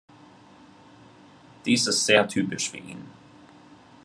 Dies 1.63 1.85
ist 1.85 2.03
sehr 2.07 2.27
typisch 2.27 2.71
für 2.71 2.77
ihn. 2.77 3.05